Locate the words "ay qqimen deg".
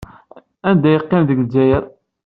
0.89-1.39